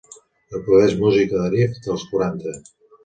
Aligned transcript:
Reprodueix 0.53 0.95
música 1.03 1.41
d'Arif 1.43 1.77
dels 1.89 2.07
quaranta. 2.15 2.57